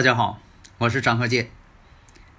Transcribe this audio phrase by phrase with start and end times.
[0.00, 0.40] 大家好，
[0.78, 1.50] 我是张鹤剑。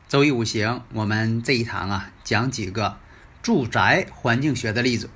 [0.10, 2.98] 周易五行，我们这一堂啊讲几个
[3.44, 5.12] 住宅环境学的例子。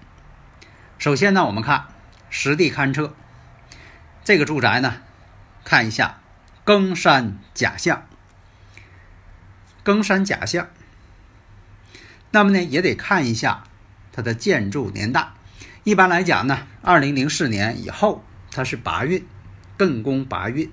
[0.99, 1.87] 首先呢，我们看
[2.29, 3.15] 实地勘测
[4.23, 4.97] 这个住宅呢，
[5.63, 6.19] 看一下
[6.63, 8.05] 庚山甲向，
[9.83, 10.67] 庚山甲向。
[12.29, 13.63] 那么呢，也得看一下
[14.13, 15.29] 它的建筑年代。
[15.83, 19.25] 一般来讲呢，二零零四年以后，它是八运，
[19.79, 20.71] 艮宫八运。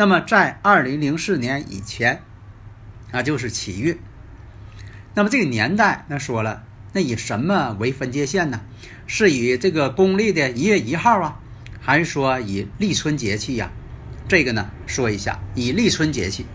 [0.00, 2.22] 那么在二零零四年以前，
[3.12, 3.98] 啊就是起运。
[5.12, 8.62] 那么这个年代，那说了，那以什么为分界线呢？
[9.06, 11.38] 是以这个公历的一月一号啊，
[11.82, 13.70] 还是说以立春节气呀？
[14.26, 16.46] 这个呢，说一下，以立春节气，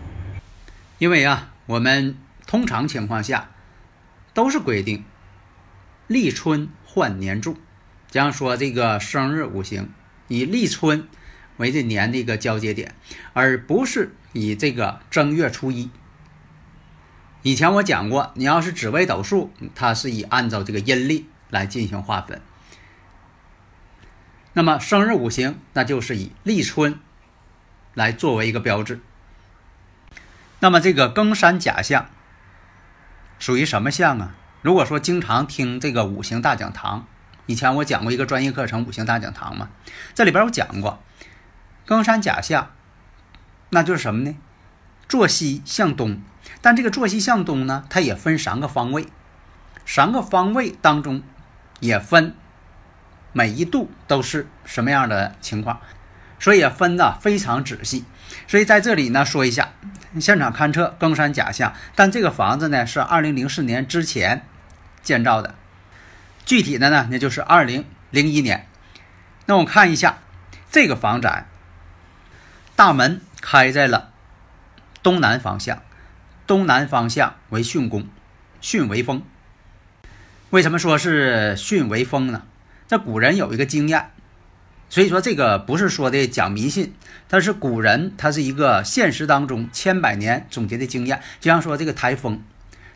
[0.98, 2.16] 因为啊，我们
[2.48, 3.50] 通常情况下
[4.34, 5.04] 都是规定
[6.08, 7.56] 立春换年柱，
[8.10, 9.90] 这样说这个生日五行
[10.26, 11.06] 以立春。
[11.58, 12.94] 为这年的一个交接点，
[13.32, 15.90] 而不是以这个正月初一。
[17.42, 22.40] 以前我讲过，你要是紫微斗数，它是以按照这个阴历来进行划分。
[24.52, 26.98] 那么生日五行，那就是以立春
[27.94, 29.00] 来作为一个标志。
[30.60, 32.08] 那么这个庚山甲向
[33.38, 34.34] 属于什么象啊？
[34.62, 37.06] 如果说经常听这个五行大讲堂，
[37.44, 39.68] 以前我讲过一个专业课程《五行大讲堂》嘛，
[40.14, 41.00] 这里边我讲过。
[41.86, 42.72] 庚山甲向，
[43.70, 44.36] 那就是什么呢？
[45.08, 46.20] 坐西向东，
[46.60, 49.06] 但这个坐西向东呢，它也分三个方位，
[49.84, 51.22] 三个方位当中
[51.78, 52.34] 也分
[53.32, 55.80] 每一度都是什么样的情况，
[56.40, 58.04] 所以分的非常仔细。
[58.48, 59.72] 所以在这里呢，说一下
[60.18, 64.44] 现场勘测庚山甲向，但这个房子呢是二零零四年之前
[65.04, 65.54] 建造的，
[66.44, 68.66] 具体的呢那就是二零零一年。
[69.46, 70.18] 那我看一下
[70.68, 71.46] 这个房宅。
[72.76, 74.10] 大门开在了
[75.02, 75.82] 东南方向，
[76.46, 78.06] 东南方向为巽宫，
[78.60, 79.22] 巽为风。
[80.50, 82.42] 为什么说是巽为风呢？
[82.86, 84.10] 这古人有一个经验，
[84.90, 86.92] 所以说这个不是说的讲迷信，
[87.28, 91.22] 但是古人他是一个现实当中千百年总结的经验。
[91.40, 92.42] 就像说这个台风，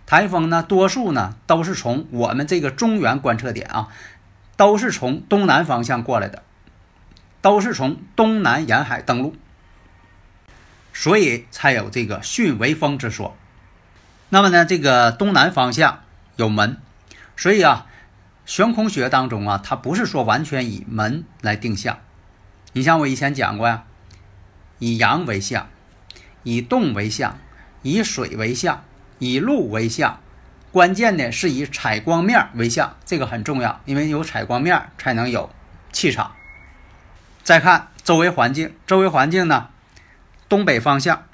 [0.04, 3.88] 台风呢，多数呢都是从我们这个中原观测点啊，
[4.58, 6.42] 都是从东南方向过来的，
[7.40, 9.34] 都是从东南沿海登陆。
[10.92, 13.36] 所以才有这个巽为风之说。
[14.28, 16.02] 那么呢，这个东南方向
[16.36, 16.76] 有门，
[17.36, 17.86] 所以啊，
[18.46, 21.98] 悬空穴当中啊，它不是说完全以门来定向。
[22.72, 23.84] 你像我以前讲过呀，
[24.78, 25.68] 以阳为相，
[26.44, 27.38] 以动为相，
[27.82, 28.84] 以水为相，
[29.18, 30.20] 以路为相。
[30.70, 35.50] 关键呢是以采光面为相，这个很重要，因为有采光面才能有
[35.90, 36.32] 气场。
[37.42, 39.70] 再看周围环境，周围环境呢？
[40.50, 41.26] 东北方向，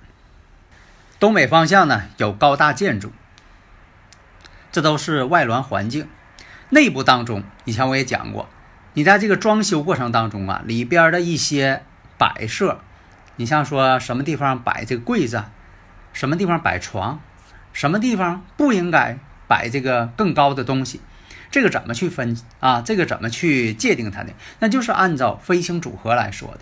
[1.19, 3.13] 东北方向呢有高大建筑，
[4.71, 6.07] 这都是外环环境。
[6.69, 8.47] 内部当中，以前我也讲过，
[8.93, 11.83] 你在这个装修过程当中啊，里边的一些
[12.19, 12.83] 摆设，
[13.37, 15.45] 你像说什么地方摆这个柜子，
[16.13, 17.19] 什么地方摆床，
[17.73, 19.17] 什么地方不应该
[19.49, 21.01] 摆这个更高的东西，
[21.51, 22.83] 这个怎么去分啊？
[22.83, 24.33] 这个怎么去界定它呢？
[24.59, 26.61] 那就是按照飞行组合来说的。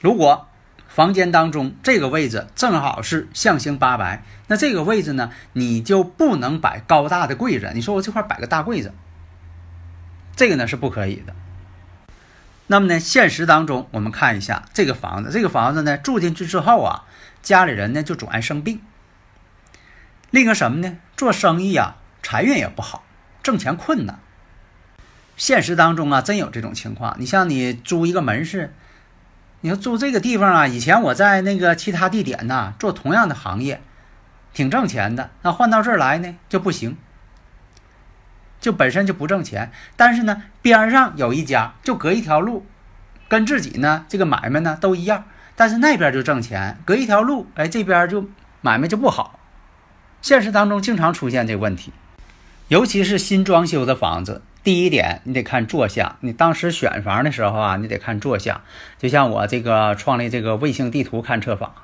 [0.00, 0.46] 如果
[0.90, 7.70] 房间当中这个位置正好是象形八白，那这个位置呢，你就不能摆高大的柜子。
[7.74, 8.92] 你说我这块摆个大柜子，
[10.34, 11.32] 这个呢是不可以的。
[12.66, 17.04] 那么呢，现实当中我们看一下这个房子，这个房子呢住进去之后啊，
[17.40, 18.82] 家里人呢就总爱生病。
[20.30, 20.96] 另一个什么呢？
[21.16, 23.04] 做生意啊，财运也不好，
[23.44, 24.18] 挣钱困难。
[25.36, 27.14] 现实当中啊，真有这种情况。
[27.20, 28.74] 你像你租一个门市。
[29.62, 33.82] 你说住这个地方啊，以前我在那个其他地点呢做同样的行业，
[34.54, 35.30] 挺挣钱的。
[35.42, 36.96] 那换到这儿来呢就不行，
[38.58, 39.70] 就本身就不挣钱。
[39.96, 42.64] 但是呢，边上有一家，就隔一条路，
[43.28, 45.24] 跟自己呢这个买卖呢都一样，
[45.54, 48.30] 但是那边就挣钱，隔一条路，哎，这边就
[48.62, 49.38] 买卖就不好。
[50.22, 51.92] 现实当中经常出现这个问题，
[52.68, 54.40] 尤其是新装修的房子。
[54.62, 56.16] 第一点，你得看坐向。
[56.20, 58.60] 你当时选房的时候啊，你得看坐向。
[58.98, 61.74] 就像我这个创立这个卫星地图勘测法，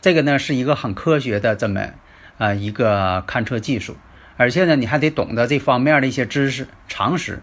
[0.00, 1.90] 这个呢是一个很科学的这么
[2.38, 3.96] 呃一个勘测技术，
[4.36, 7.40] 而且呢你还得懂得这方面的一些知识常识。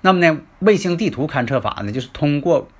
[0.00, 2.70] 那么呢，卫星地图勘测法呢，就是通过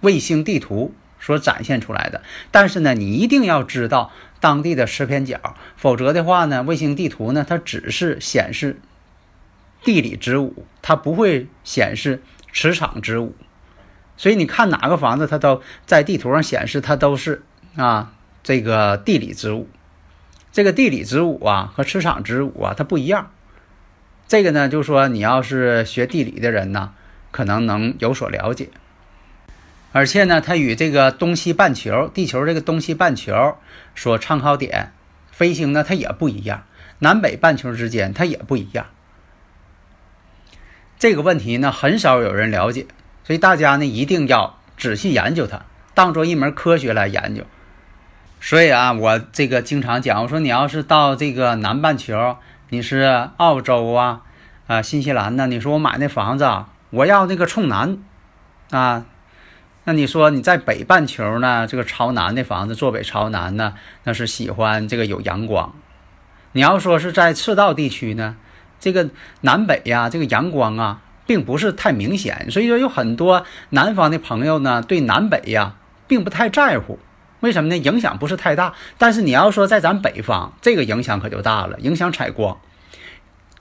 [0.00, 2.22] 卫星地图所展现出来的。
[2.50, 4.10] 但是呢，你一定要知道
[4.40, 5.38] 当地的磁偏角，
[5.76, 8.80] 否则的话呢，卫星地图呢它只是显示。
[9.82, 12.22] 地理之物，它不会显示
[12.52, 13.34] 磁场之物，
[14.16, 17.42] 所以你看哪个房子，它都在地图上显示，它都是
[17.76, 18.12] 啊
[18.42, 19.68] 这个地理之物。
[20.52, 23.30] 这个地理之物啊和磁场之物啊，它不一样。
[24.26, 26.92] 这个呢，就说你要是学地理的人呢，
[27.30, 28.68] 可能能有所了解。
[29.92, 33.56] 而且呢，它与这个东西半球，地球这个东西半球
[33.94, 34.92] 所参考点
[35.32, 36.64] 飞行呢，它也不一样。
[36.98, 38.86] 南北半球之间，它也不一样。
[41.00, 42.86] 这个问题呢，很少有人了解，
[43.24, 45.62] 所以大家呢一定要仔细研究它，
[45.94, 47.42] 当做一门科学来研究。
[48.38, 52.36] 所以啊，我这个经常讲，我说你要是到这个南半球，
[52.68, 54.20] 你是澳洲啊，
[54.66, 57.96] 啊新西兰呢，你说我买那房子啊，我要那个冲南
[58.68, 59.06] 啊，
[59.84, 63.72] 那你说你在北半球呢，这个朝南的房子，坐北朝南呢，
[64.04, 65.72] 那是喜欢这个有阳光。
[66.52, 68.36] 你要说是在赤道地区呢？
[68.80, 69.08] 这个
[69.42, 75.74] 南北呀，这个阳光啊，并不是太明显，所以说有很多南方的朋友呢，对南北呀，
[76.08, 76.98] 并不太在乎。
[77.40, 77.76] 为什么呢？
[77.78, 78.74] 影响不是太大。
[78.98, 82.58] 但是你要说在咱北方，这个影响可就大了，影响采光。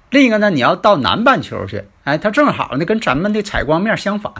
[0.10, 4.34] 另一个呢，你要到南半球去，哎，它正好呢，跟咱们的采光面相反。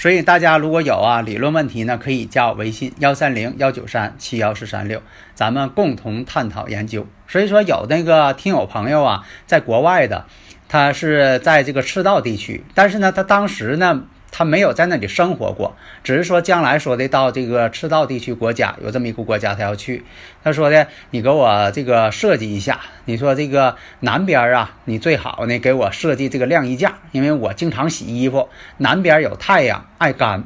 [0.00, 5.02] 所以大家如果有啊理论问题呢，可以加我微信幺三零幺九三七幺四三六，
[5.34, 7.06] 咱们共同探讨研究。
[7.28, 10.24] 所以说有那个听友朋友啊，在国外的，
[10.70, 14.04] 他是在这个赤道地区，但是呢，他当时呢。
[14.30, 20.04] 他没有在那里生活过，只是说将来说的到这个赤道地区国家有这么一个国家他要去。
[20.44, 22.80] 他说的，你给我这个设计一下。
[23.06, 30.44] 你说这个南边啊，你最好呢给我设计这个晾衣架，因为我经常洗衣服，南边有太阳，爱干，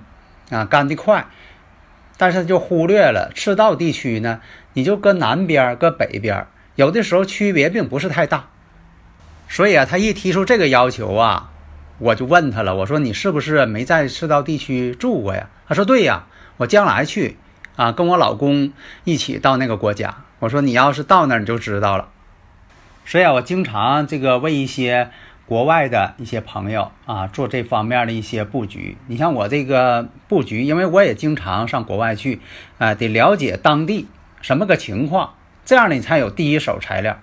[0.51, 1.27] 啊干得快。
[2.17, 4.41] 但是就忽略了赤道地区呢，
[4.73, 6.47] 你就搁南边搁北边，
[6.77, 8.49] 有的时候区别并不是太大。
[9.49, 11.51] 所以啊，他一提出这个要求啊。
[12.05, 15.49] 我就问他了，我说你是不是没在赤道地区住过呀？
[15.67, 16.27] 他说对呀，
[16.59, 17.39] 我将来去
[17.77, 18.75] 啊，跟我老公
[19.05, 20.15] 一起到那个国家。
[20.41, 22.11] 我说你要是到那儿你就知道了。
[23.07, 25.09] 所以啊，我经常这个为一些
[25.47, 28.99] 国外的一些朋友啊做这方面的一些布局。
[29.07, 32.43] 你像我这个布局，因为我也经常上国外去，
[32.77, 34.09] 啊，得了解当地
[34.43, 37.19] 什么个情况，这样你才有第一手材料。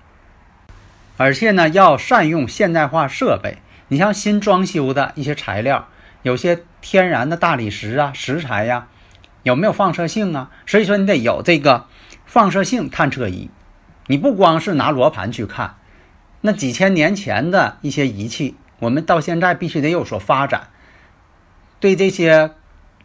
[1.17, 3.59] 而且呢，要善用现代化设备。
[3.91, 5.89] 你像新装修的一些材料，
[6.21, 8.87] 有些天然的大理石啊、石材呀，
[9.43, 10.49] 有没有放射性啊？
[10.65, 11.87] 所以说你得有这个
[12.25, 13.49] 放射性探测仪。
[14.07, 15.75] 你不光是拿罗盘去看，
[16.39, 20.69] 那几千年前的一些仪器，我们到现在必须得有所发展。
[21.81, 22.51] 对这些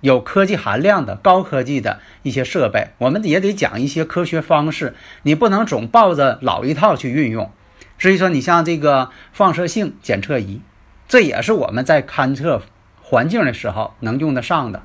[0.03, 4.95] 有科技含量的高科技的一些设备，我们也得讲一些科学方式。
[5.25, 7.51] 你不能总抱着老一套去运用。
[7.99, 10.61] 所以说，你像这个放射性检测仪。
[11.09, 12.63] 这也是我们在勘测
[13.01, 14.83] 环境的时候能用得上的。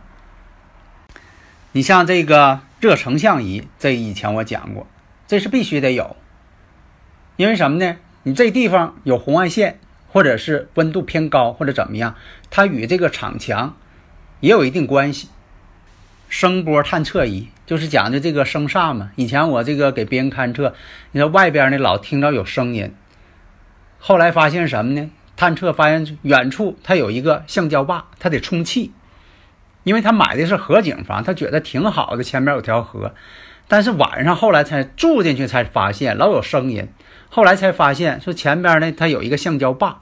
[1.71, 4.85] 你像这个热成像仪，这以前我讲过，
[5.27, 6.15] 这是必须得有。
[7.37, 7.97] 因为什么呢？
[8.23, 9.79] 你这地方有红外线，
[10.11, 12.15] 或者是温度偏高，或者怎么样，
[12.51, 13.75] 它与这个场墙
[14.41, 15.29] 也有一定关系。
[16.29, 19.11] 声波探测仪就是讲的这个声煞嘛。
[19.15, 20.75] 以前我这个给别人勘测，
[21.13, 22.93] 你说外边呢老听着有声音，
[23.97, 25.09] 后来发现什么呢？
[25.41, 28.91] 探测发现远处它有一个橡胶坝，它得充气，
[29.83, 33.15] 因为他买的是河景房，他觉得挺好的，前面有条河。
[33.67, 36.87] 但是晚上后来才住进去才发现老有声音，
[37.31, 40.01] 后来才发现说前边呢它有一个橡胶坝，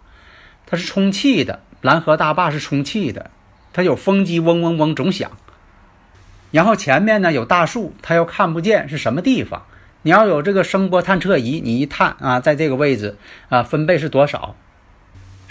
[0.66, 3.32] 它是充气的，蓝河大坝是充气的，
[3.72, 5.32] 它有风机嗡嗡嗡总响。
[6.52, 9.66] 然后前面呢有大树，它又看不见是什么地方。
[10.02, 13.18] 你要有这个声波探测仪，你一探啊，在这个位置
[13.48, 14.58] 啊，分贝是多少？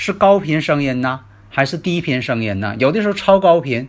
[0.01, 2.77] 是高频声音呢，还是低频声音呢？
[2.79, 3.89] 有的时候超高频，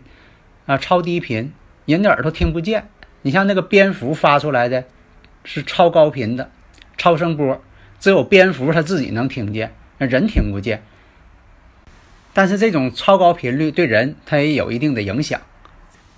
[0.65, 1.53] 啊，超低频，
[1.85, 2.89] 人的耳朵听不见。
[3.21, 4.85] 你像那个蝙蝠发出来的，
[5.43, 6.49] 是超高频的
[6.97, 7.61] 超声波，
[7.99, 10.81] 只有蝙蝠它自己能听见，那人听不见。
[12.33, 15.39] 但是这种超高频率对人它也有一定的影响。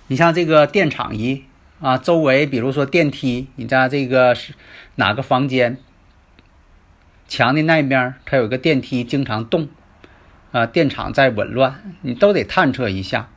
[0.06, 1.44] 你像这个电场仪
[1.82, 4.54] 啊，周围比如说电梯，你家这个是
[4.94, 5.76] 哪个房间
[7.28, 9.68] 墙的那边，它有个电梯经常动，
[10.52, 13.28] 啊，电厂在紊乱，你都得探测一下。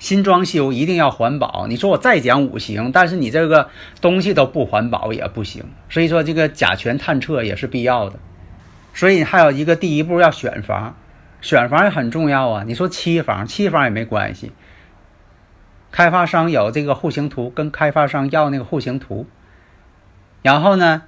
[0.00, 1.66] 新装修一定要环保。
[1.68, 5.64] 你说我再讲五行，但是你这个东西都不环保也不行。
[5.88, 8.18] 所以说这个甲醛探测也是必要的。
[8.92, 10.96] 所以还有一个第一步要选房，
[11.40, 12.64] 选房也很重要啊。
[12.66, 14.52] 你说期房，期房也没关系。
[15.90, 19.26] 开发商有这个户型图，跟开发商要那个户型图，
[20.42, 21.02] 然后呢，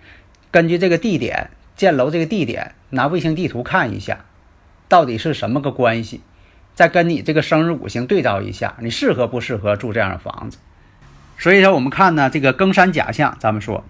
[0.51, 4.26] 根据这个地点建楼这个地点，拿卫星地图看一下，
[4.89, 6.23] 到底是什么个关系，
[6.75, 10.59] 再跟你这个生日五行对照一下，你适合不适合住这样的房子？
[11.39, 13.85] 所以说我们看呢，这个庚山甲象，咱们说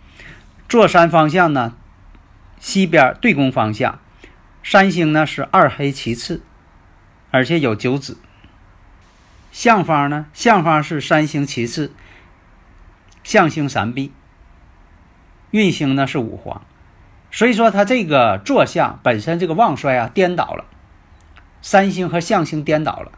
[0.69, 1.75] 坐山方向呢，
[2.59, 3.99] 西边对宫方向，
[4.63, 6.43] 山星呢是二黑其次，
[7.31, 8.19] 而且有九子。
[9.53, 10.27] 相方呢？
[10.35, 11.93] 相方是三星其次，
[13.23, 14.13] 相星三碧，
[15.51, 16.61] 运星呢是五黄，
[17.31, 20.67] 所以说它这个坐向本身这个旺衰啊颠倒了，
[21.61, 23.13] 三星和相星颠倒了。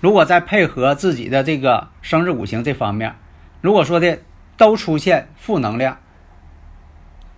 [0.00, 3.16] 如果再配合自己的这个生日五行这方面，
[3.60, 4.18] 如果说的
[4.56, 5.98] 都出现负能量，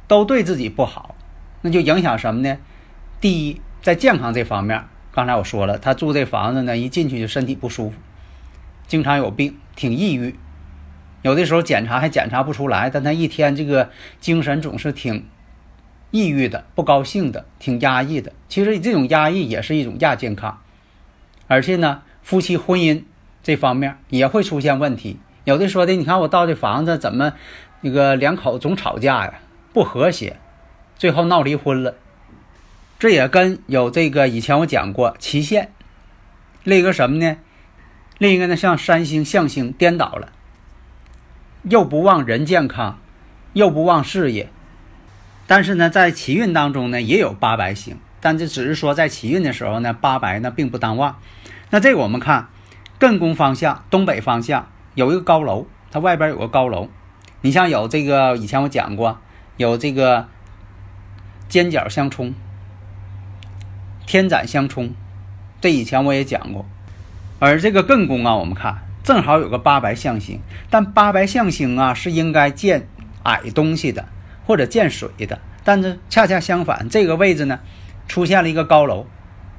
[0.07, 1.15] 都对自己不好，
[1.62, 2.59] 那就影响什么呢？
[3.21, 7.97] 第一，在健康这方面，刚才我说了，他住这房子呢，一进去就身体不舒服。
[8.87, 10.35] 经常有病，挺抑郁，
[11.23, 15.27] 有的时候检查还检查不出来，但他一天这个精神总是挺
[16.11, 18.33] 抑郁的、不高兴的、挺压抑的。
[18.49, 20.61] 其实这种压抑也是一种亚健康，
[21.47, 23.05] 而且呢，夫妻婚姻
[23.43, 25.19] 这方面也会出现问题。
[25.45, 27.33] 有的说的，你看我到这房子怎么
[27.81, 29.35] 那个两口总吵架呀，
[29.73, 30.37] 不和谐，
[30.97, 31.95] 最后闹离婚了。
[32.99, 35.73] 这也跟有这个以前我讲过期限，
[36.64, 37.38] 另一个什么呢？
[38.19, 40.33] 另一个呢，像三星象星颠倒了，
[41.62, 42.99] 又不忘人健康，
[43.55, 44.50] 又不忘事业。
[45.50, 51.19] 但是呢，在奇运当中呢，也有八白星，但这只是说在奇运的时候呢，八白呢并不当旺。
[51.71, 52.47] 那这个我们看
[53.00, 56.88] 艮宫方向东北方向有一个高楼，它外边有个高楼。
[57.40, 59.19] 你像有这个以前我讲过，
[59.57, 60.28] 有这个
[61.49, 62.33] 尖角相冲、
[64.07, 64.95] 天斩相冲，
[65.61, 66.64] 这以前我也讲过。
[67.40, 70.38] 而这个艮宫啊，我们看正好有个八白象星，
[70.71, 72.87] 但八白象星啊是应该见
[73.25, 74.07] 矮东西的，
[74.47, 77.61] 或者见水的，但是恰恰相反，这个位置呢
[78.09, 79.06] 出现了一个高楼，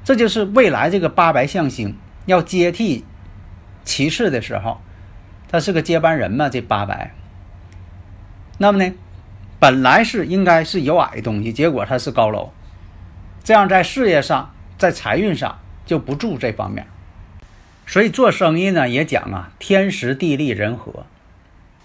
[0.04, 1.96] 这就是未来这个八白象星
[2.26, 3.04] 要接替
[3.84, 4.80] 其次的时候，
[5.48, 7.14] 他是个接班人嘛，这八白。
[8.58, 8.92] 那么呢，
[9.58, 12.52] 本来是应该是有矮的东西，结果它是高楼，
[13.42, 16.86] 这样在事业上，在财运上就不住这方面。
[17.84, 21.04] 所以做生意呢，也讲啊，天时地利人和。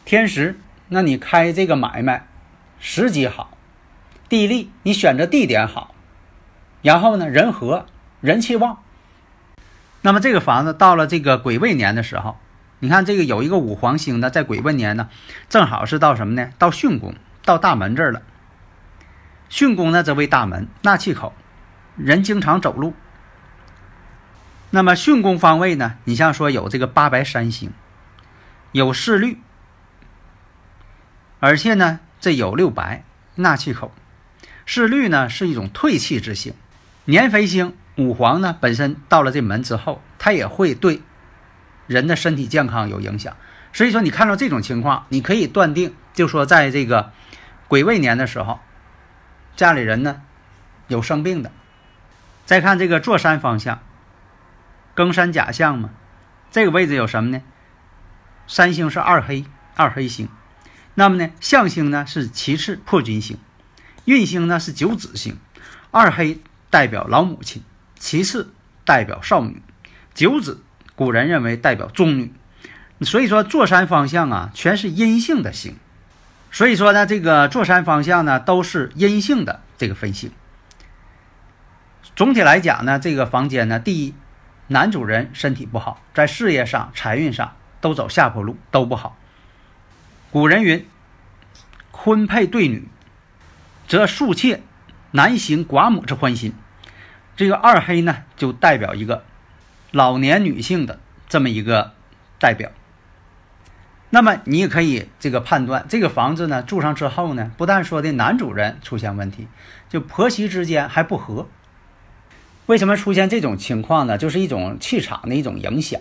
[0.05, 2.26] 天时，那你开这个买卖，
[2.79, 3.57] 时机好；
[4.29, 5.93] 地利，你选择地点好。
[6.81, 7.85] 然后呢，人和，
[8.21, 8.79] 人气旺。
[10.01, 12.37] 那么这个房子到了这个癸未年的时候，
[12.79, 15.09] 你看这个有一个五黄星呢，在癸未年呢，
[15.49, 16.51] 正好是到什么呢？
[16.57, 18.21] 到巽宫，到大门这儿了。
[19.49, 21.33] 巽宫呢，则为大门纳气口，
[21.95, 22.93] 人经常走路。
[24.69, 25.95] 那么巽宫方位呢？
[26.03, 27.71] 你像说有这个八白三星，
[28.73, 29.39] 有四绿，
[31.39, 33.03] 而且呢这有六白
[33.35, 33.91] 纳气口。
[34.65, 36.53] 是绿呢是一种退气之星，
[37.05, 41.01] 年肥星五黄呢本身到了这门之后，它也会对
[41.87, 43.35] 人的身体健康有影响。
[43.71, 47.13] 所以说你看到这种情况，你可以断定，就说在这个
[47.67, 48.59] 癸未年的时候，
[49.55, 50.21] 家里人呢
[50.87, 51.51] 有生病的。
[52.45, 53.79] 再看这个坐山方向。
[54.95, 55.91] 庚山甲相嘛，
[56.51, 57.41] 这个位置有什么呢？
[58.47, 59.45] 三星是二黑，
[59.75, 60.27] 二黑星。
[60.99, 63.37] 那么呢，象星呢是其次破军星，
[64.05, 65.37] 运星呢是九子星。
[65.91, 67.61] 二黑代表老母亲，
[67.99, 68.51] 其次
[68.83, 69.61] 代表少女，
[70.15, 70.63] 九子
[70.95, 72.33] 古人认为代表中女。
[73.01, 75.75] 所以说坐山方向啊，全是阴性的星。
[76.51, 80.31] 所以说呢，这个坐山方向呢都是阴性的这个分星。
[82.15, 84.15] 总体来讲呢，这个房间呢，第一。
[84.69, 89.15] 男主人身体不好，在事业上、财运上都走下坡路，都不好。
[90.39, 90.85] 古人云
[91.89, 92.87] ：“婚配对女，
[93.87, 94.61] 则庶妾
[95.09, 96.53] 难行寡母之欢心。”
[97.35, 99.23] 这个二黑呢，就代表一个
[99.89, 101.93] 老年女性的这么一个
[102.37, 102.69] 代表。
[104.11, 109.47] 那么你也可以这个判断，这个房子呢住上之后呢，不但说的男主人出现问题，
[109.89, 111.49] 就婆媳之间还不和。
[112.67, 114.19] 为什么出现这种情况呢？
[114.19, 115.99] 就是一种气场的一种影响，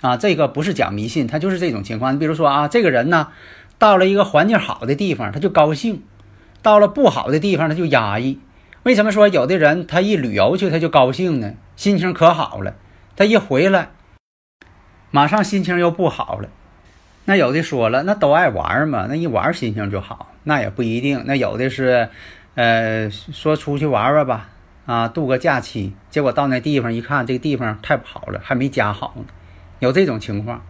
[0.00, 2.14] 啊，这个不是讲迷信，他就是这种情况。
[2.14, 3.28] 你比如说啊，这个人呢，
[3.78, 5.96] 到了一个环境好的地方，他就高兴；
[6.62, 8.38] 到了不好的地方，他就压抑。
[8.82, 11.54] 为什么说有的人他一旅游去他就高兴呢？
[11.76, 12.74] 心情可好了，
[13.16, 13.90] 他一回来，
[15.10, 16.48] 马上心情又不好了。
[17.24, 21.22] 那有的说了，那都爱玩嘛，那一玩心情就好，那也不一定。
[21.24, 22.10] 那有的是，
[22.54, 24.50] 呃，说出去玩玩吧，
[24.84, 29.24] 啊，度个假期，结果到那地方一看，这个地方太不好了，还没家好呢，
[29.80, 30.64] 有这种情况。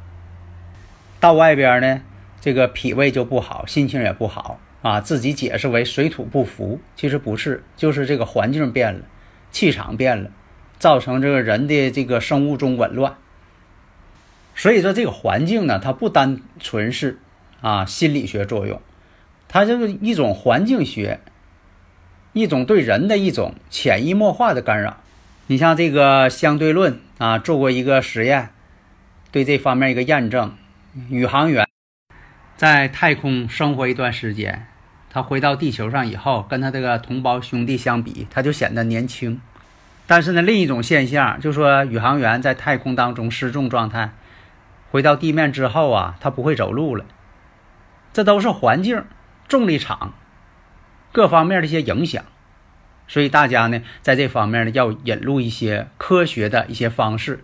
[1.20, 2.02] 到外边呢，
[2.40, 9.00] 这个脾胃就不好，心情也不好啊，自己解释为水土不服，其实不是，就是这个环境变了，
[9.50, 10.30] 气场变了，
[10.78, 13.14] 造成这个人的这个生物钟紊乱。
[14.54, 17.18] 所以说，这个环境呢，它不单纯是
[17.61, 18.80] 啊心理学作用，
[19.49, 21.20] 它就是一种环境学，
[22.34, 24.99] 一种对人的一种潜移默化的干扰。
[25.46, 28.50] 你像这个相对论啊，做过一个实验，
[29.35, 30.55] 对这方面一个验证。
[31.11, 31.67] 宇航员
[32.55, 34.69] 在太空生活一段时间，
[35.11, 39.41] 他回到地球上以后，跟他这个同胞兄弟相比，他就显得年轻。
[40.07, 44.12] 但是呢，另一种现象就是说，宇航员在太空当中失重状态。
[44.93, 47.05] 回到地面之后啊，他不会走路了，
[48.12, 49.03] 这都是环境、
[49.49, 50.14] 重力场
[51.11, 52.25] 各方面的一些影响，
[53.09, 57.43] 所以大家呢，在这方面呢，要引入一些科学的一些方式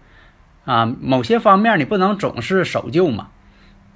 [0.71, 3.27] 啊，某些方面你不能总是守旧嘛，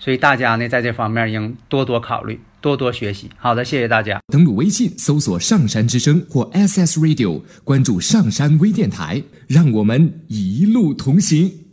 [0.01, 3.31] 所以大家呢，在这方面应多多考虑，多多学习。
[3.37, 4.21] 好的，谢谢大家。
[4.33, 11.64] 登录微信搜索“上山之声”或 SS Radio，关注上山微电台，让我们一路同行。